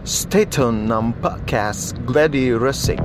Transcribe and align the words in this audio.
Stay 0.00 0.48
tune 0.48 0.88
ng 0.88 1.12
podcast 1.20 1.92
Glady 2.08 2.56
Resik. 2.56 2.96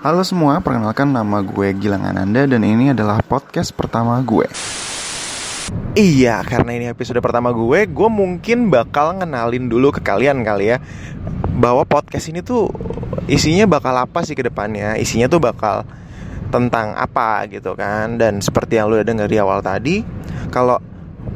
Halo 0.00 0.24
semua, 0.24 0.64
perkenalkan 0.64 1.12
nama 1.12 1.44
gue 1.44 1.76
Gilang 1.76 2.08
Ananda 2.08 2.48
dan 2.48 2.64
ini 2.64 2.96
adalah 2.96 3.20
podcast 3.20 3.76
pertama 3.76 4.16
gue. 4.24 4.48
Iya, 5.92 6.40
karena 6.40 6.72
ini 6.72 6.88
episode 6.88 7.20
pertama 7.20 7.52
gue, 7.52 7.84
gue 7.84 8.08
mungkin 8.08 8.72
bakal 8.72 9.20
ngenalin 9.20 9.68
dulu 9.68 9.92
ke 9.92 10.00
kalian 10.00 10.40
kali 10.40 10.72
ya 10.72 10.80
bahwa 11.52 11.84
podcast 11.84 12.32
ini 12.32 12.40
tuh 12.40 12.72
isinya 13.28 13.68
bakal 13.68 13.92
apa 13.92 14.24
sih 14.24 14.32
ke 14.32 14.40
depannya? 14.40 14.96
Isinya 14.96 15.28
tuh 15.28 15.44
bakal 15.44 15.84
tentang 16.50 16.94
apa 16.96 17.46
gitu 17.50 17.74
kan. 17.74 18.16
Dan 18.20 18.42
seperti 18.42 18.78
yang 18.78 18.90
lu 18.90 19.00
udah 19.00 19.06
denger 19.06 19.28
di 19.28 19.38
awal 19.38 19.60
tadi, 19.60 20.02
kalau 20.50 20.78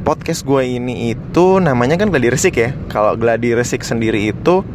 podcast 0.01 0.43
gue 0.47 0.63
ini 0.65 1.13
itu 1.13 1.61
namanya 1.61 1.99
kan 1.99 2.09
Gladi 2.09 2.29
Resik 2.31 2.55
ya. 2.57 2.69
Kalau 2.89 3.13
Gladi 3.19 3.53
Resik 3.53 3.85
sendiri 3.85 4.31
itu 4.31 4.65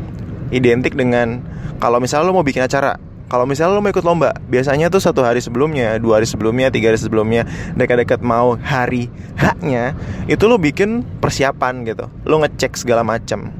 identik 0.54 0.94
dengan 0.94 1.42
kalau 1.82 1.98
misalnya 1.98 2.30
lo 2.30 2.40
mau 2.40 2.46
bikin 2.46 2.64
acara 2.64 2.96
kalau 3.26 3.42
misalnya 3.42 3.74
lo 3.74 3.82
mau 3.82 3.90
ikut 3.90 4.06
lomba, 4.06 4.38
biasanya 4.46 4.86
tuh 4.86 5.02
satu 5.02 5.26
hari 5.26 5.42
sebelumnya, 5.42 5.98
dua 5.98 6.22
hari 6.22 6.30
sebelumnya, 6.30 6.70
tiga 6.70 6.94
hari 6.94 7.00
sebelumnya, 7.02 7.42
dekat-dekat 7.74 8.22
mau 8.22 8.54
hari 8.54 9.10
haknya, 9.34 9.98
itu 10.30 10.46
lo 10.46 10.62
bikin 10.62 11.02
persiapan 11.18 11.82
gitu, 11.90 12.06
lo 12.22 12.38
ngecek 12.46 12.78
segala 12.78 13.02
macam, 13.02 13.50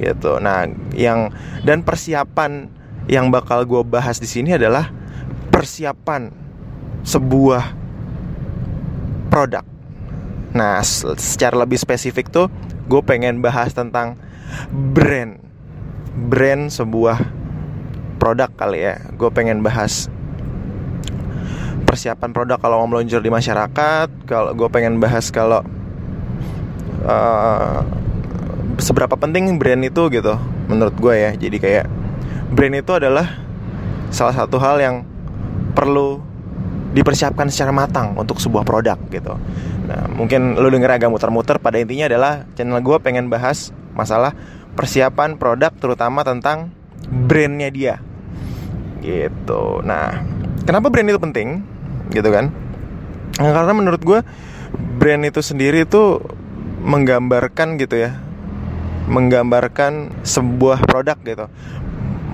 gitu. 0.00 0.40
Nah, 0.40 0.64
yang 0.96 1.28
dan 1.68 1.84
persiapan 1.84 2.72
yang 3.12 3.28
bakal 3.28 3.68
gue 3.68 3.84
bahas 3.84 4.16
di 4.24 4.28
sini 4.28 4.56
adalah 4.56 4.88
persiapan 5.50 6.30
sebuah 7.04 7.64
produk. 9.28 9.64
Nah, 10.56 10.80
secara 11.16 11.60
lebih 11.62 11.76
spesifik 11.76 12.32
tuh, 12.32 12.48
gue 12.88 13.00
pengen 13.04 13.44
bahas 13.44 13.76
tentang 13.76 14.16
brand, 14.72 15.36
brand 16.16 16.72
sebuah 16.72 17.20
produk 18.16 18.50
kali 18.56 18.82
ya. 18.82 18.96
Gue 19.14 19.28
pengen 19.30 19.60
bahas 19.60 20.08
persiapan 21.88 22.36
produk 22.36 22.58
kalau 22.60 22.84
mau 22.84 22.88
meluncur 22.96 23.24
di 23.24 23.32
masyarakat 23.32 24.28
kalau 24.28 24.52
gue 24.52 24.68
pengen 24.68 25.00
bahas 25.00 25.32
kalau 25.32 25.64
uh, 27.08 27.80
seberapa 28.76 29.16
penting 29.16 29.56
brand 29.56 29.80
itu 29.80 30.12
gitu 30.12 30.36
menurut 30.68 30.96
gue 30.96 31.14
ya. 31.16 31.30
Jadi 31.36 31.56
kayak 31.56 31.86
brand 32.52 32.76
itu 32.76 32.92
adalah 32.92 33.40
salah 34.08 34.32
satu 34.36 34.56
hal 34.60 34.80
yang 34.80 34.96
perlu 35.78 36.18
dipersiapkan 36.90 37.46
secara 37.46 37.70
matang 37.70 38.18
untuk 38.18 38.42
sebuah 38.42 38.66
produk 38.66 38.98
gitu. 39.14 39.38
Nah 39.86 40.10
mungkin 40.10 40.58
lu 40.58 40.66
denger 40.66 40.98
agak 40.98 41.06
muter-muter 41.06 41.62
pada 41.62 41.78
intinya 41.78 42.10
adalah 42.10 42.42
channel 42.58 42.82
gue 42.82 42.98
pengen 42.98 43.30
bahas 43.30 43.70
masalah 43.94 44.34
persiapan 44.74 45.38
produk 45.38 45.70
terutama 45.78 46.26
tentang 46.26 46.74
brandnya 47.06 47.70
dia. 47.70 47.94
Gitu. 48.98 49.86
Nah 49.86 50.26
kenapa 50.66 50.90
brand 50.90 51.06
itu 51.06 51.20
penting? 51.22 51.62
Gitu 52.10 52.26
kan? 52.26 52.50
Nah, 53.38 53.54
karena 53.54 53.70
menurut 53.70 54.02
gue 54.02 54.18
brand 54.98 55.22
itu 55.22 55.38
sendiri 55.38 55.86
itu 55.86 56.18
menggambarkan 56.82 57.78
gitu 57.78 57.94
ya 57.94 58.18
menggambarkan 59.06 60.24
sebuah 60.26 60.82
produk 60.82 61.14
gitu. 61.22 61.46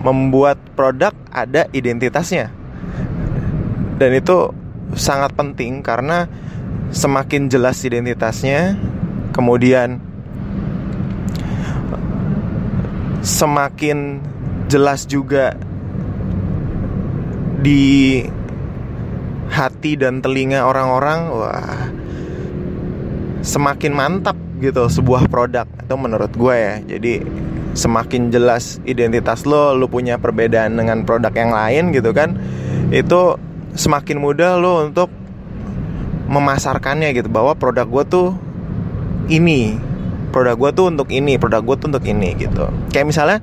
Membuat 0.00 0.56
produk 0.72 1.12
ada 1.28 1.68
identitasnya 1.76 2.63
dan 3.98 4.10
itu 4.14 4.50
sangat 4.94 5.34
penting 5.34 5.82
karena 5.82 6.26
semakin 6.94 7.50
jelas 7.50 7.82
identitasnya 7.82 8.78
kemudian 9.34 9.98
semakin 13.24 14.20
jelas 14.70 15.08
juga 15.08 15.56
di 17.64 18.20
hati 19.48 19.96
dan 19.96 20.20
telinga 20.20 20.66
orang-orang 20.66 21.20
wah 21.32 21.88
semakin 23.44 23.92
mantap 23.92 24.36
gitu 24.60 24.88
sebuah 24.88 25.28
produk. 25.28 25.68
Itu 25.68 25.94
menurut 25.96 26.32
gue 26.32 26.56
ya. 26.56 26.74
Jadi 26.84 27.20
semakin 27.74 28.30
jelas 28.30 28.78
identitas 28.86 29.44
lo 29.44 29.74
lo 29.74 29.90
punya 29.90 30.16
perbedaan 30.16 30.78
dengan 30.78 31.02
produk 31.02 31.34
yang 31.34 31.50
lain 31.50 31.90
gitu 31.90 32.14
kan 32.14 32.38
itu 32.94 33.34
semakin 33.74 34.22
mudah 34.22 34.56
lo 34.58 34.86
untuk 34.86 35.10
memasarkannya 36.30 37.12
gitu 37.14 37.28
bahwa 37.28 37.52
produk 37.58 37.84
gue 37.84 38.04
tuh 38.08 38.28
ini 39.28 39.76
produk 40.30 40.56
gue 40.58 40.70
tuh 40.74 40.86
untuk 40.90 41.08
ini 41.14 41.38
produk 41.38 41.62
gue 41.62 41.76
tuh 41.78 41.86
untuk 41.94 42.04
ini 42.06 42.34
gitu. 42.38 42.70
Kayak 42.90 43.06
misalnya 43.06 43.38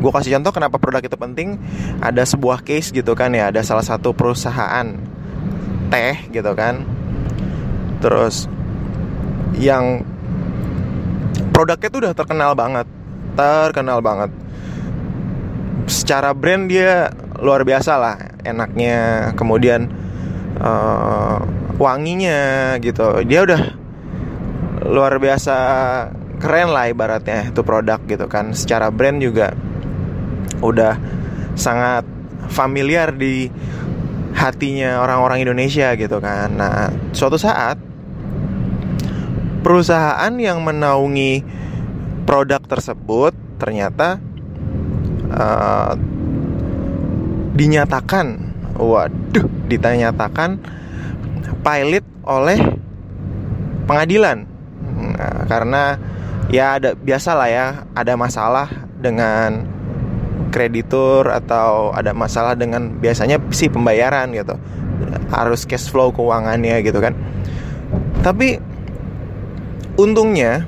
gue 0.00 0.10
kasih 0.10 0.38
contoh 0.38 0.52
kenapa 0.54 0.76
produk 0.78 1.02
itu 1.02 1.16
penting 1.18 1.58
ada 1.98 2.22
sebuah 2.22 2.62
case 2.62 2.94
gitu 2.94 3.12
kan 3.18 3.34
ya 3.34 3.50
ada 3.50 3.64
salah 3.66 3.82
satu 3.82 4.14
perusahaan 4.14 4.94
teh 5.90 6.16
gitu 6.30 6.52
kan. 6.54 6.86
Terus 7.98 8.46
yang 9.58 10.06
produknya 11.50 11.88
tuh 11.90 12.00
udah 12.06 12.14
terkenal 12.14 12.52
banget 12.54 12.86
terkenal 13.34 13.98
banget. 14.02 14.30
Secara 15.90 16.30
brand 16.36 16.70
dia 16.70 17.10
luar 17.40 17.64
biasa 17.64 17.92
lah 17.96 18.16
enaknya 18.44 19.30
kemudian 19.34 19.88
uh, 20.60 21.40
wanginya 21.80 22.76
gitu 22.84 23.24
dia 23.24 23.42
udah 23.44 23.62
luar 24.84 25.16
biasa 25.16 25.56
keren 26.40 26.72
lah 26.72 26.88
ibaratnya 26.88 27.52
itu 27.52 27.60
produk 27.60 28.00
gitu 28.04 28.28
kan 28.28 28.52
secara 28.56 28.88
brand 28.92 29.20
juga 29.20 29.52
udah 30.60 30.96
sangat 31.56 32.04
familiar 32.48 33.12
di 33.12 33.48
hatinya 34.34 35.02
orang-orang 35.04 35.44
Indonesia 35.44 35.92
gitu 35.98 36.16
kan. 36.22 36.48
Nah, 36.54 36.88
suatu 37.12 37.36
saat 37.36 37.76
perusahaan 39.60 40.32
yang 40.40 40.64
menaungi 40.64 41.44
produk 42.24 42.62
tersebut 42.64 43.36
ternyata 43.60 44.16
uh, 45.28 45.92
dinyatakan, 47.54 48.26
waduh, 48.78 49.46
dinyatakan 49.66 50.60
pilot 51.60 52.06
oleh 52.24 52.58
pengadilan. 53.84 54.46
Nah, 55.00 55.44
karena 55.46 55.82
ya 56.50 56.78
ada 56.78 56.94
biasa 56.94 57.30
lah 57.34 57.48
ya, 57.50 57.66
ada 57.94 58.14
masalah 58.14 58.68
dengan 59.00 59.66
kreditur 60.50 61.30
atau 61.30 61.94
ada 61.94 62.10
masalah 62.10 62.58
dengan 62.58 62.98
biasanya 62.98 63.38
sih 63.54 63.70
pembayaran 63.70 64.34
gitu 64.34 64.58
harus 65.30 65.64
cash 65.64 65.88
flow 65.88 66.10
keuangannya 66.10 66.82
gitu 66.82 66.98
kan 66.98 67.14
tapi 68.20 68.58
untungnya 69.96 70.66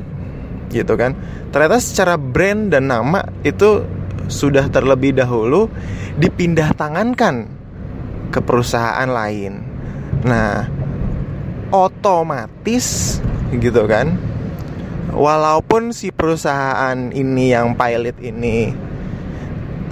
gitu 0.72 0.94
kan 0.97 1.12
ternyata 1.53 1.82
secara 1.82 2.16
brand 2.16 2.72
dan 2.72 2.88
nama 2.88 3.26
itu 3.44 3.84
sudah 4.28 4.68
terlebih 4.68 5.16
dahulu 5.16 5.70
dipindah 6.18 6.74
tangankan 6.76 7.48
ke 8.30 8.40
perusahaan 8.42 9.08
lain. 9.08 9.62
Nah 10.22 10.68
otomatis 11.72 13.18
gitu 13.52 13.88
kan 13.88 14.12
walaupun 15.12 15.92
si 15.92 16.12
perusahaan 16.12 16.96
ini 17.12 17.52
yang 17.52 17.76
pilot 17.76 18.16
ini 18.20 18.72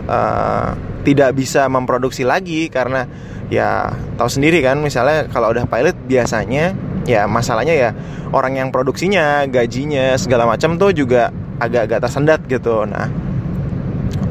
uh, 0.09 0.77
tidak 1.05 1.37
bisa 1.37 1.65
memproduksi 1.73 2.25
lagi 2.25 2.69
karena 2.69 3.09
ya 3.49 3.93
tahu 4.21 4.29
sendiri 4.29 4.61
kan 4.61 4.81
misalnya 4.81 5.29
kalau 5.33 5.53
udah 5.53 5.65
pilot 5.65 5.97
biasanya 6.05 6.77
ya 7.09 7.25
masalahnya 7.25 7.75
ya 7.75 7.91
orang 8.31 8.61
yang 8.61 8.69
produksinya 8.69 9.49
gajinya 9.49 10.15
segala 10.21 10.45
macam 10.45 10.77
tuh 10.77 10.93
juga 10.93 11.33
agak-agak 11.61 12.01
tersendat 12.09 12.41
gitu. 12.49 12.85
Nah 12.89 13.09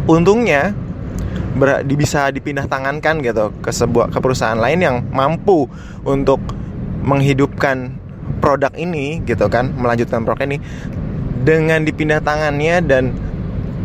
untungnya 0.10 0.74
ber, 1.54 1.86
bisa 1.86 2.34
dipindah 2.34 2.66
tangankan 2.66 3.22
gitu 3.22 3.54
ke 3.62 3.70
sebuah 3.70 4.10
ke 4.10 4.18
perusahaan 4.18 4.58
lain 4.58 4.80
yang 4.82 4.98
mampu 5.14 5.70
untuk 6.02 6.42
menghidupkan 7.06 7.94
produk 8.42 8.74
ini 8.74 9.22
gitu 9.30 9.46
kan 9.46 9.70
melanjutkan 9.78 10.26
produk 10.26 10.50
ini 10.50 10.58
dengan 11.46 11.86
dipindah 11.86 12.20
tangannya 12.26 12.82
dan 12.82 13.14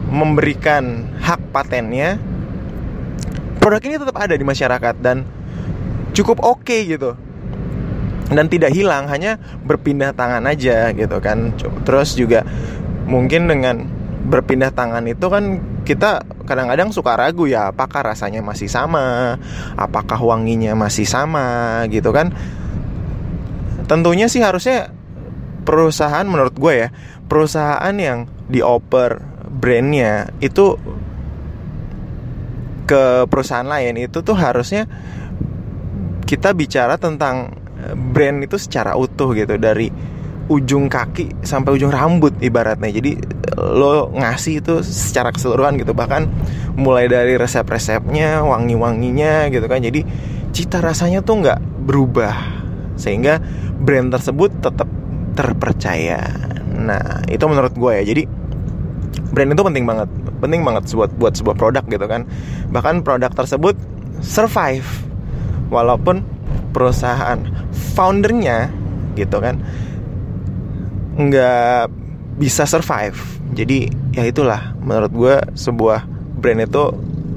memberikan 0.09 1.13
hak 1.21 1.41
patennya 1.53 2.17
produk 3.65 3.81
ini 3.85 3.97
tetap 3.97 4.17
ada 4.21 4.35
di 4.37 4.45
masyarakat 4.45 4.95
dan 5.01 5.25
cukup 6.13 6.45
oke 6.45 6.61
okay 6.65 6.85
gitu. 6.85 7.17
Dan 8.29 8.49
tidak 8.49 8.73
hilang 8.73 9.09
hanya 9.09 9.37
berpindah 9.65 10.13
tangan 10.17 10.45
aja 10.49 10.93
gitu 10.93 11.17
kan. 11.21 11.53
Terus 11.85 12.17
juga 12.17 12.45
mungkin 13.05 13.49
dengan 13.49 13.85
berpindah 14.29 14.73
tangan 14.73 15.05
itu 15.09 15.29
kan 15.29 15.61
kita 15.85 16.25
kadang-kadang 16.49 16.91
suka 16.91 17.15
ragu 17.15 17.45
ya 17.45 17.71
apakah 17.71 18.13
rasanya 18.13 18.41
masih 18.41 18.67
sama? 18.67 19.37
Apakah 19.77 20.17
wanginya 20.19 20.73
masih 20.73 21.05
sama? 21.05 21.85
Gitu 21.93 22.09
kan? 22.11 22.33
Tentunya 23.85 24.27
sih 24.33 24.41
harusnya 24.41 24.91
perusahaan 25.65 26.25
menurut 26.29 26.57
gue 26.57 26.75
ya 26.77 26.89
perusahaan 27.25 27.97
yang 27.97 28.29
dioper 28.53 29.25
brandnya 29.49 30.29
itu 30.45 30.77
ke 32.85 33.25
perusahaan 33.33 33.65
lain 33.65 33.97
itu 33.97 34.21
tuh 34.21 34.37
harusnya 34.37 34.85
kita 36.29 36.53
bicara 36.53 37.01
tentang 37.01 37.57
brand 38.13 38.45
itu 38.45 38.61
secara 38.61 38.93
utuh 38.93 39.33
gitu 39.33 39.57
dari 39.57 39.89
ujung 40.49 40.93
kaki 40.93 41.45
sampai 41.45 41.77
ujung 41.77 41.89
rambut 41.89 42.37
ibaratnya. 42.41 42.91
Jadi 42.93 43.17
lo 43.57 44.13
ngasih 44.13 44.61
itu 44.61 44.85
secara 44.85 45.33
keseluruhan 45.33 45.81
gitu. 45.81 45.97
Bahkan 45.97 46.23
mulai 46.77 47.09
dari 47.09 47.39
resep-resepnya 47.41 48.45
wangi-wanginya 48.45 49.49
gitu 49.49 49.65
kan. 49.65 49.81
Jadi 49.81 50.05
cita 50.53 50.85
rasanya 50.85 51.25
tuh 51.25 51.41
nggak 51.45 51.89
berubah. 51.89 52.35
Sehingga 53.01 53.41
brand 53.81 54.13
tersebut 54.13 54.53
tetap 54.61 54.89
terpercaya. 55.35 56.21
Nah 56.69 57.25
itu 57.27 57.45
menurut 57.49 57.73
gue 57.75 57.93
ya. 58.01 58.05
Jadi 58.05 58.23
brand 59.33 59.51
itu 59.51 59.63
penting 59.65 59.85
banget. 59.89 60.09
Penting 60.45 60.61
banget 60.61 60.83
buat 60.93 61.11
buat 61.17 61.33
sebuah 61.35 61.57
produk 61.57 61.85
gitu 61.89 62.05
kan. 62.05 62.29
Bahkan 62.69 63.01
produk 63.01 63.33
tersebut 63.33 63.75
survive. 64.21 64.87
Walaupun 65.73 66.23
perusahaan 66.75 67.41
foundernya 67.95 68.69
gitu 69.15 69.39
kan 69.39 69.63
nggak 71.15 71.91
bisa 72.39 72.67
survive. 72.67 73.17
Jadi 73.55 73.87
ya 74.15 74.27
itulah. 74.27 74.75
Menurut 74.83 75.13
gue 75.15 75.37
sebuah 75.55 76.07
brand 76.39 76.61
itu 76.63 76.91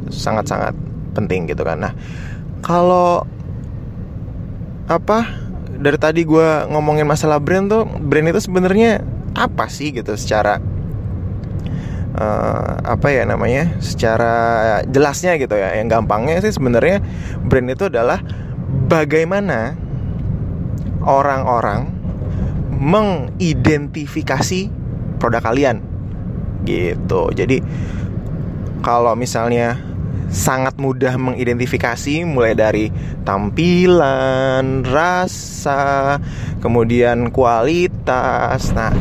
sangat-sangat 0.09 0.73
penting 1.13 1.49
gitu 1.49 1.61
kan. 1.61 1.81
Nah 1.81 1.93
kalau 2.65 3.21
apa 4.87 5.29
dari 5.77 5.99
tadi 5.99 6.25
gue 6.25 6.49
ngomongin 6.73 7.05
masalah 7.05 7.37
brand 7.37 7.69
tuh 7.69 7.83
brand 7.85 8.33
itu 8.33 8.41
sebenarnya 8.41 9.05
apa 9.37 9.69
sih 9.69 9.93
gitu? 9.93 10.17
Secara 10.17 10.57
uh, 12.17 12.73
apa 12.81 13.07
ya 13.13 13.29
namanya? 13.29 13.77
Secara 13.77 14.33
jelasnya 14.89 15.37
gitu 15.37 15.53
ya. 15.53 15.77
Yang 15.77 16.01
gampangnya 16.01 16.41
sih 16.41 16.53
sebenarnya 16.55 17.03
brand 17.45 17.69
itu 17.69 17.93
adalah 17.93 18.25
bagaimana 18.89 19.77
orang-orang 21.05 21.96
mengidentifikasi 22.77 24.69
produk 25.17 25.41
kalian 25.41 25.81
gitu 26.65 27.33
jadi 27.33 27.61
kalau 28.85 29.17
misalnya 29.17 29.81
sangat 30.27 30.75
mudah 30.75 31.15
mengidentifikasi 31.15 32.27
mulai 32.27 32.51
dari 32.51 32.91
tampilan, 33.23 34.83
rasa, 34.83 36.19
kemudian 36.59 37.31
kualitas. 37.31 38.75
Nah, 38.75 38.91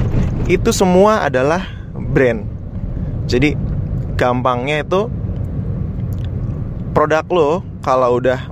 itu 0.46 0.70
semua 0.70 1.26
adalah 1.26 1.66
brand. 1.94 2.46
Jadi 3.26 3.58
gampangnya 4.14 4.86
itu 4.86 5.10
produk 6.94 7.26
lo 7.28 7.50
kalau 7.82 8.22
udah 8.22 8.48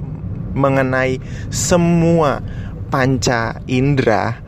mengenai 0.54 1.18
semua 1.50 2.42
panca 2.90 3.58
indera 3.66 4.43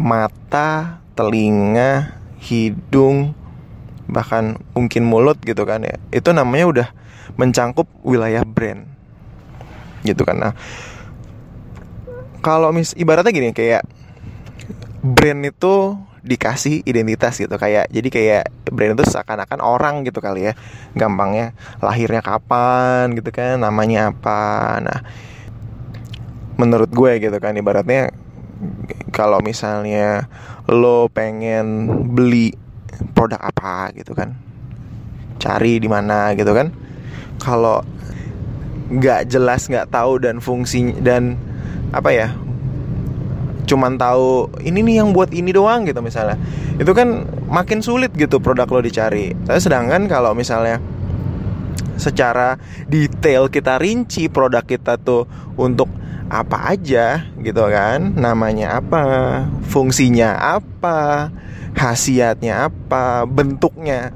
mata, 0.00 1.04
telinga, 1.12 2.16
hidung, 2.40 3.36
bahkan 4.08 4.56
mungkin 4.72 5.04
mulut 5.04 5.36
gitu 5.44 5.68
kan 5.68 5.84
ya. 5.84 6.00
Itu 6.08 6.32
namanya 6.32 6.66
udah 6.72 6.88
mencangkup 7.36 7.84
wilayah 8.00 8.40
brand. 8.48 8.88
Gitu 10.00 10.24
kan. 10.24 10.40
Nah, 10.40 10.52
kalau 12.40 12.72
mis 12.72 12.96
ibaratnya 12.96 13.30
gini 13.36 13.52
kayak 13.52 13.84
brand 15.04 15.44
itu 15.44 15.96
dikasih 16.20 16.84
identitas 16.84 17.40
gitu 17.40 17.56
kayak 17.56 17.88
jadi 17.88 18.08
kayak 18.12 18.44
brand 18.68 18.92
itu 18.92 19.08
seakan-akan 19.08 19.60
orang 19.64 20.04
gitu 20.04 20.20
kali 20.20 20.52
ya 20.52 20.54
gampangnya 20.92 21.56
lahirnya 21.80 22.20
kapan 22.20 23.16
gitu 23.16 23.32
kan 23.32 23.56
namanya 23.56 24.12
apa 24.12 24.40
nah 24.84 25.00
menurut 26.60 26.92
gue 26.92 27.24
gitu 27.24 27.36
kan 27.40 27.56
ibaratnya 27.56 28.12
kalau 29.10 29.42
misalnya 29.44 30.30
lo 30.70 31.10
pengen 31.10 31.86
beli 32.14 32.54
produk 33.14 33.38
apa 33.42 33.94
gitu 33.94 34.14
kan 34.16 34.34
cari 35.40 35.80
di 35.82 35.88
mana 35.88 36.34
gitu 36.36 36.52
kan 36.54 36.72
kalau 37.40 37.82
nggak 38.90 39.30
jelas 39.30 39.70
nggak 39.70 39.90
tahu 39.90 40.18
dan 40.18 40.42
fungsi 40.42 40.94
dan 41.00 41.38
apa 41.94 42.10
ya 42.10 42.28
cuman 43.66 43.94
tahu 43.94 44.50
ini 44.66 44.82
nih 44.82 44.94
yang 44.98 45.14
buat 45.14 45.30
ini 45.30 45.54
doang 45.54 45.86
gitu 45.86 46.02
misalnya 46.02 46.34
itu 46.80 46.96
kan 46.96 47.28
makin 47.52 47.84
sulit 47.84 48.08
gitu 48.16 48.40
produk 48.40 48.64
lo 48.72 48.80
dicari. 48.80 49.36
Tapi 49.36 49.60
sedangkan 49.60 50.08
kalau 50.08 50.32
misalnya 50.32 50.80
secara 52.00 52.56
detail 52.88 53.52
kita 53.52 53.76
rinci 53.76 54.32
produk 54.32 54.64
kita 54.64 54.96
tuh 54.96 55.28
untuk 55.60 55.92
apa 56.30 56.78
aja 56.78 57.26
gitu 57.42 57.66
kan? 57.66 58.14
Namanya 58.14 58.78
apa? 58.78 59.02
Fungsinya 59.66 60.38
apa? 60.38 61.28
Khasiatnya 61.74 62.70
apa? 62.70 63.26
Bentuknya 63.26 64.14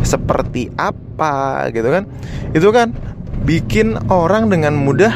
seperti 0.00 0.72
apa? 0.74 1.68
Gitu 1.68 1.86
kan? 1.92 2.08
Itu 2.56 2.72
kan 2.72 2.96
bikin 3.44 4.08
orang 4.08 4.48
dengan 4.48 4.76
mudah 4.80 5.12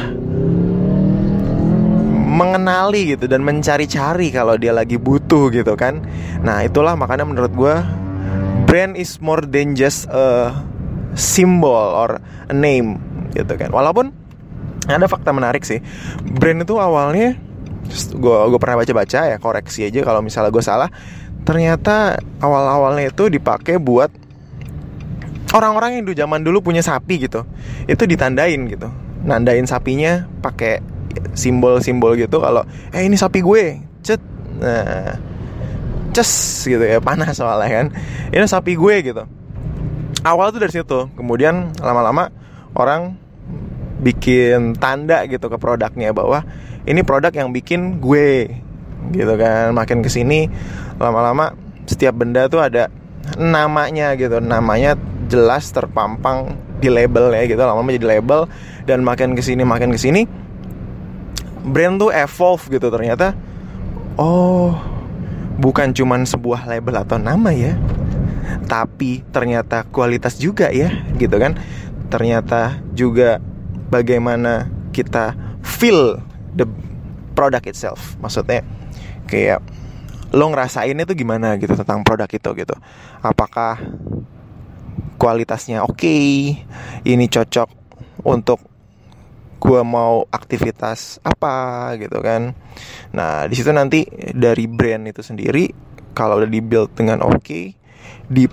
mengenali 2.35 3.15
gitu 3.15 3.31
dan 3.31 3.47
mencari-cari 3.47 4.27
kalau 4.29 4.59
dia 4.59 4.75
lagi 4.75 4.99
butuh 4.99 5.49
gitu 5.49 5.73
kan. 5.73 6.03
Nah 6.43 6.61
itulah 6.67 6.93
makanya 6.93 7.23
menurut 7.23 7.51
gue 7.55 7.75
brand 8.67 8.93
is 8.99 9.23
more 9.23 9.39
than 9.39 9.71
just 9.71 10.05
a 10.11 10.51
symbol 11.15 11.71
or 11.95 12.19
a 12.51 12.55
name 12.55 12.99
gitu 13.31 13.55
kan. 13.55 13.71
Walaupun 13.71 14.11
ada 14.85 15.09
fakta 15.09 15.33
menarik 15.33 15.65
sih. 15.65 15.81
Brand 16.21 16.61
itu 16.61 16.77
awalnya 16.77 17.37
gue 18.15 18.37
gue 18.49 18.59
pernah 18.59 18.81
baca 18.81 18.93
baca 18.97 19.19
ya 19.29 19.37
koreksi 19.37 19.85
aja 19.85 20.01
kalau 20.05 20.21
misalnya 20.21 20.51
gue 20.53 20.63
salah. 20.63 20.89
Ternyata 21.45 22.17
awal 22.41 22.65
awalnya 22.65 23.13
itu 23.13 23.29
dipakai 23.29 23.77
buat 23.77 24.09
orang-orang 25.53 26.01
yang 26.01 26.03
dulu 26.09 26.15
zaman 26.17 26.39
dulu 26.41 26.57
punya 26.65 26.81
sapi 26.81 27.25
gitu. 27.25 27.45
Itu 27.85 28.09
ditandain 28.09 28.65
gitu. 28.65 28.89
Nandain 29.25 29.65
sapinya 29.69 30.25
pakai 30.41 30.81
simbol-simbol 31.37 32.17
gitu 32.19 32.41
kalau 32.41 32.65
eh 32.93 33.05
ini 33.05 33.17
sapi 33.17 33.41
gue. 33.41 33.81
Cet. 34.01 34.21
Nah 34.61 35.17
ces 36.15 36.63
gitu 36.63 36.79
ya 36.79 37.03
panas 37.03 37.35
soalnya 37.35 37.83
kan. 37.83 37.87
Ini 38.31 38.47
sapi 38.47 38.79
gue 38.79 38.95
gitu. 39.03 39.23
Awal 40.23 40.55
tuh 40.55 40.63
dari 40.63 40.71
situ. 40.71 41.11
Kemudian 41.13 41.75
lama-lama 41.83 42.31
orang 42.73 43.19
bikin 43.99 44.75
tanda 44.75 45.23
gitu 45.27 45.47
ke 45.47 45.57
produknya 45.59 46.11
bahwa 46.11 46.43
ini 46.83 47.01
produk 47.01 47.31
yang 47.31 47.49
bikin 47.55 48.03
gue 48.03 48.51
gitu 49.15 49.33
kan. 49.39 49.71
Makin 49.71 50.03
ke 50.03 50.09
sini 50.11 50.51
lama-lama 50.99 51.55
setiap 51.85 52.15
benda 52.17 52.47
tuh 52.51 52.61
ada 52.63 52.91
namanya 53.39 54.13
gitu. 54.19 54.39
Namanya 54.43 54.99
jelas 55.25 55.71
terpampang 55.71 56.59
di 56.83 56.91
label 56.91 57.31
ya 57.33 57.43
gitu 57.47 57.61
lama-lama 57.61 57.95
jadi 57.95 58.19
label. 58.19 58.47
Dan 58.85 59.01
makin 59.01 59.33
ke 59.33 59.41
sini 59.41 59.65
makin 59.65 59.95
ke 59.95 59.99
sini 59.99 60.27
brand 61.65 61.97
tuh 61.97 62.11
evolve 62.13 62.63
gitu 62.69 62.87
ternyata. 62.93 63.33
Oh 64.15 64.75
bukan 65.55 65.95
cuman 65.95 66.27
sebuah 66.27 66.67
label 66.67 66.99
atau 66.99 67.15
nama 67.15 67.55
ya 67.55 67.79
tapi 68.67 69.23
ternyata 69.31 69.87
kualitas 69.87 70.37
juga 70.37 70.69
ya 70.73 70.91
gitu 71.17 71.35
kan. 71.37 71.57
Ternyata 72.09 72.77
juga 72.93 73.41
bagaimana 73.89 74.69
kita 74.91 75.35
feel 75.61 76.19
the 76.55 76.65
product 77.35 77.67
itself. 77.67 78.15
Maksudnya 78.21 78.63
kayak 79.27 79.59
lo 80.35 80.51
ngerasain 80.51 80.95
itu 80.95 81.13
gimana 81.15 81.55
gitu 81.59 81.75
tentang 81.75 82.01
produk 82.01 82.27
itu 82.27 82.49
gitu. 82.55 82.75
Apakah 83.21 83.79
kualitasnya 85.19 85.83
oke? 85.83 85.99
Okay, 85.99 86.59
ini 87.07 87.25
cocok 87.27 87.69
untuk 88.25 88.59
gue 89.59 89.81
mau 89.81 90.27
aktivitas 90.29 91.23
apa 91.23 91.93
gitu 91.97 92.19
kan? 92.21 92.53
Nah 93.15 93.47
di 93.49 93.55
situ 93.55 93.71
nanti 93.71 94.05
dari 94.35 94.67
brand 94.69 95.07
itu 95.09 95.23
sendiri 95.23 95.71
kalau 96.15 96.39
udah 96.39 96.49
dibuild 96.49 96.95
dengan 96.95 97.23
oke 97.25 97.41
okay, 97.41 97.65
di 98.27 98.47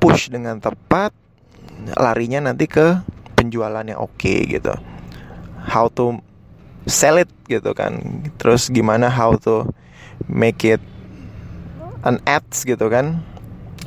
push 0.00 0.32
dengan 0.32 0.60
tepat 0.60 1.12
larinya 1.96 2.50
nanti 2.50 2.68
ke 2.68 3.19
penjualannya 3.40 3.96
oke 3.96 4.12
okay, 4.20 4.44
gitu 4.44 4.76
how 5.64 5.88
to 5.88 6.20
sell 6.84 7.16
it 7.16 7.32
gitu 7.48 7.72
kan 7.72 7.96
terus 8.36 8.68
gimana 8.68 9.08
how 9.08 9.32
to 9.40 9.64
make 10.28 10.60
it 10.68 10.84
an 12.04 12.20
ads 12.28 12.68
gitu 12.68 12.92
kan 12.92 13.24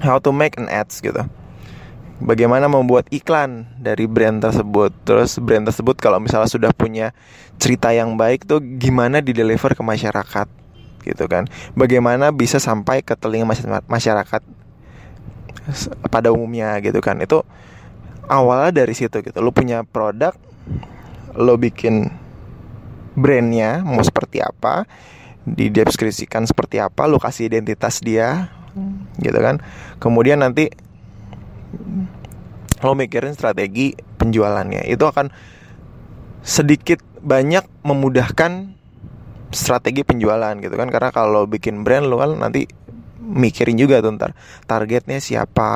how 0.02 0.18
to 0.18 0.34
make 0.34 0.58
an 0.58 0.66
ads 0.74 0.98
gitu 1.06 1.22
bagaimana 2.24 2.72
membuat 2.72 3.12
iklan 3.12 3.68
dari 3.78 4.08
brand 4.08 4.40
tersebut. 4.40 4.96
Terus 5.04 5.38
brand 5.44 5.68
tersebut 5.68 6.00
kalau 6.00 6.24
misalnya 6.24 6.50
sudah 6.50 6.72
punya 6.72 7.12
cerita 7.60 7.92
yang 7.92 8.16
baik 8.16 8.48
tuh 8.48 8.64
gimana 8.80 9.20
dideliver 9.20 9.76
ke 9.76 9.84
masyarakat 9.84 10.48
gitu 11.04 11.26
kan. 11.28 11.52
Bagaimana 11.76 12.32
bisa 12.32 12.58
sampai 12.58 13.04
ke 13.04 13.14
telinga 13.20 13.46
masyarakat 13.92 14.42
pada 16.14 16.30
umumnya 16.32 16.80
gitu 16.80 17.04
kan. 17.04 17.20
Itu 17.20 17.44
awalnya 18.28 18.84
dari 18.84 18.94
situ 18.96 19.24
gitu. 19.24 19.38
Lu 19.40 19.52
punya 19.52 19.84
produk, 19.84 20.36
lo 21.36 21.56
bikin 21.60 22.08
brandnya 23.14 23.84
mau 23.86 24.02
seperti 24.02 24.42
apa, 24.42 24.88
dideskripsikan 25.44 26.48
seperti 26.48 26.80
apa, 26.80 27.06
lokasi 27.08 27.48
identitas 27.48 28.00
dia 28.02 28.52
gitu 29.20 29.38
kan. 29.38 29.62
Kemudian 30.02 30.42
nanti 30.42 30.72
lo 32.84 32.94
mikirin 33.00 33.32
strategi 33.32 33.96
penjualannya 33.96 34.84
itu 34.92 35.04
akan 35.08 35.32
sedikit 36.44 37.00
banyak 37.24 37.64
memudahkan 37.88 38.76
strategi 39.56 40.04
penjualan 40.04 40.52
gitu 40.60 40.76
kan 40.76 40.92
karena 40.92 41.16
kalau 41.16 41.48
bikin 41.48 41.88
brand 41.88 42.12
lo 42.12 42.20
kan 42.20 42.36
nanti 42.36 42.68
mikirin 43.24 43.80
juga 43.80 44.04
tuh 44.04 44.20
ntar 44.20 44.36
targetnya 44.68 45.24
siapa 45.24 45.72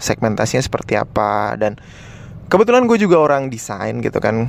segmentasinya 0.00 0.64
seperti 0.64 0.96
apa 0.96 1.54
dan 1.60 1.76
kebetulan 2.48 2.88
gue 2.88 2.96
juga 2.96 3.20
orang 3.20 3.52
desain 3.52 4.00
gitu 4.00 4.16
kan 4.16 4.48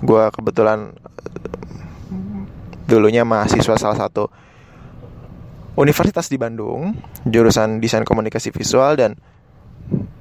gue 0.00 0.22
kebetulan 0.30 0.94
dulunya 2.86 3.26
mahasiswa 3.26 3.76
salah 3.76 3.98
satu 3.98 4.30
universitas 5.76 6.30
di 6.30 6.38
Bandung 6.38 6.94
jurusan 7.26 7.82
desain 7.82 8.06
komunikasi 8.06 8.54
visual 8.54 8.96
dan 8.96 9.18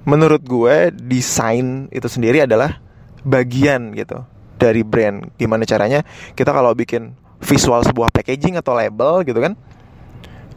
menurut 0.07 0.41
gue 0.43 0.91
desain 0.95 1.91
itu 1.91 2.07
sendiri 2.07 2.43
adalah 2.47 2.79
bagian 3.27 3.91
gitu 3.91 4.23
dari 4.55 4.81
brand. 4.81 5.35
Gimana 5.35 5.67
caranya 5.67 6.01
kita 6.33 6.55
kalau 6.55 6.71
bikin 6.73 7.13
visual 7.43 7.83
sebuah 7.85 8.09
packaging 8.09 8.57
atau 8.57 8.73
label 8.73 9.21
gitu 9.27 9.37
kan, 9.37 9.53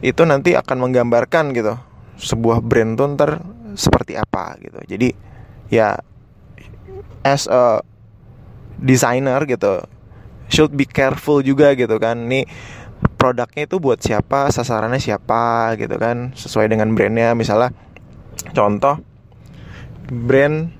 itu 0.01 0.21
nanti 0.25 0.57
akan 0.57 0.89
menggambarkan 0.89 1.53
gitu 1.53 1.77
sebuah 2.17 2.61
brand 2.61 2.97
tuh 2.97 3.07
ntar 3.17 3.31
seperti 3.77 4.17
apa 4.17 4.57
gitu. 4.61 4.79
Jadi 4.85 5.09
ya 5.69 5.97
as 7.21 7.45
a 7.45 7.85
designer 8.81 9.45
gitu 9.45 9.85
should 10.49 10.73
be 10.73 10.83
careful 10.83 11.39
juga 11.45 11.77
gitu 11.77 12.01
kan. 12.01 12.27
Nih 12.27 12.49
produknya 13.17 13.65
itu 13.69 13.77
buat 13.77 14.01
siapa, 14.01 14.49
sasarannya 14.49 15.01
siapa 15.01 15.73
gitu 15.77 15.97
kan, 15.97 16.33
sesuai 16.33 16.69
dengan 16.69 16.93
brandnya. 16.93 17.33
Misalnya 17.37 17.73
contoh 18.53 18.99
brand 20.09 20.73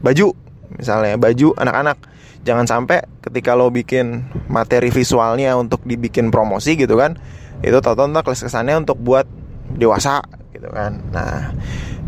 baju 0.00 0.32
misalnya 0.76 1.20
baju 1.20 1.52
anak-anak 1.60 1.98
jangan 2.46 2.64
sampai 2.64 3.04
ketika 3.20 3.52
lo 3.52 3.68
bikin 3.68 4.24
materi 4.48 4.88
visualnya 4.88 5.52
untuk 5.60 5.84
dibikin 5.84 6.32
promosi 6.32 6.72
gitu 6.78 6.96
kan 6.96 7.20
itu 7.60 7.78
tau-tau 7.80 8.08
ntar 8.08 8.24
kesannya 8.24 8.80
untuk 8.80 8.96
buat 9.00 9.28
dewasa 9.76 10.24
gitu 10.56 10.68
kan. 10.72 11.00
Nah 11.12 11.52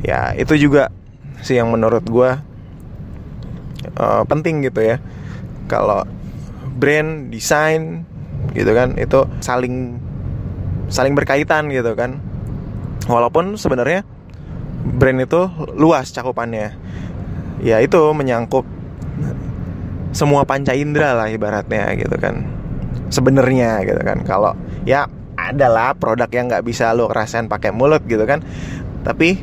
ya 0.02 0.32
itu 0.34 0.56
juga 0.56 0.88
sih 1.42 1.58
yang 1.58 1.70
menurut 1.70 2.04
gue 2.06 2.30
uh, 3.98 4.22
penting 4.26 4.64
gitu 4.64 4.80
ya. 4.82 4.96
Kalau 5.68 6.04
brand 6.76 7.28
desain 7.30 8.04
gitu 8.52 8.72
kan 8.74 8.96
itu 8.98 9.24
saling 9.40 10.00
saling 10.88 11.12
berkaitan 11.16 11.68
gitu 11.72 11.92
kan. 11.96 12.20
Walaupun 13.08 13.58
sebenarnya 13.58 14.06
brand 14.98 15.18
itu 15.20 15.48
luas 15.76 16.10
cakupannya. 16.10 16.74
Ya 17.62 17.78
itu 17.78 17.98
menyangkut 18.10 18.66
semua 20.12 20.44
panca 20.44 20.76
indera 20.76 21.16
lah 21.16 21.28
ibaratnya 21.32 21.94
gitu 21.96 22.16
kan. 22.20 22.44
Sebenarnya 23.08 23.80
gitu 23.86 24.00
kan. 24.02 24.24
Kalau 24.26 24.52
ya 24.84 25.06
adalah 25.52 25.94
produk 25.94 26.28
yang 26.32 26.48
nggak 26.48 26.64
bisa 26.64 26.90
lo 26.96 27.08
rasain 27.12 27.46
pakai 27.46 27.70
mulut 27.70 28.02
gitu 28.08 28.24
kan. 28.24 28.40
Tapi 29.04 29.38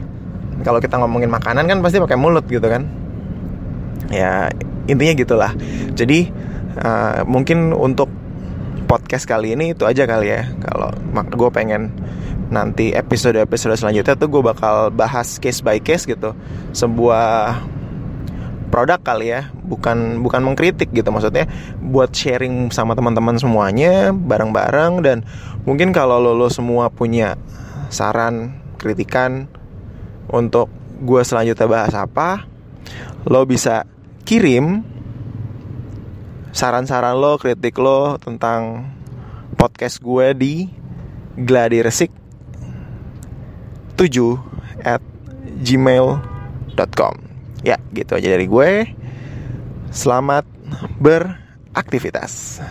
kalau 0.66 0.84
kita 0.84 1.00
ngomongin 1.00 1.32
makanan 1.32 1.66
kan 1.70 1.80
pasti 1.80 2.02
pakai 2.02 2.20
mulut 2.20 2.46
gitu 2.50 2.66
kan. 2.66 2.84
Ya 4.10 4.50
intinya 4.90 5.14
gitulah. 5.16 5.52
Jadi 5.94 6.30
uh, 6.82 7.22
mungkin 7.30 7.72
untuk 7.72 8.10
podcast 8.90 9.30
kali 9.30 9.54
ini 9.54 9.78
itu 9.78 9.86
aja 9.86 10.10
kali 10.10 10.34
ya. 10.34 10.50
Kalau 10.66 10.90
gue 11.14 11.50
pengen 11.54 11.94
nanti 12.50 12.90
episode-episode 12.98 13.78
selanjutnya 13.78 14.18
tuh 14.18 14.26
gue 14.26 14.42
bakal 14.42 14.90
bahas 14.90 15.38
case 15.38 15.62
by 15.62 15.78
case 15.78 16.10
gitu. 16.10 16.34
Sebuah 16.74 17.62
produk 18.70 19.02
kali 19.02 19.34
ya 19.34 19.50
bukan 19.52 20.22
bukan 20.22 20.42
mengkritik 20.46 20.94
gitu 20.94 21.10
maksudnya. 21.10 21.50
Buat 21.82 22.14
sharing 22.14 22.70
sama 22.70 22.94
teman-teman 22.94 23.38
semuanya 23.38 24.14
bareng-bareng 24.14 25.02
dan 25.04 25.18
mungkin 25.66 25.92
kalau 25.92 26.22
lo, 26.22 26.38
lo 26.38 26.48
semua 26.48 26.90
punya 26.94 27.36
saran 27.90 28.62
kritikan 28.78 29.50
untuk 30.30 30.70
gue 31.02 31.22
selanjutnya 31.26 31.68
bahas 31.68 31.96
apa 31.96 32.46
lo 33.26 33.44
bisa 33.48 33.88
kirim 34.24 34.84
saran-saran 36.54 37.18
lo 37.18 37.38
kritik 37.42 37.78
lo 37.80 38.20
tentang 38.22 38.94
podcast 39.58 40.00
gue 40.00 40.34
di 40.38 40.56
gladiresik 41.40 42.12
7 43.96 44.84
at 44.84 45.04
gmail.com 45.60 47.29
Ya 47.64 47.78
gitu 47.92 48.16
aja 48.16 48.28
dari 48.32 48.48
gue. 48.48 48.96
Selamat 49.90 50.46
beraktivitas 51.02 52.62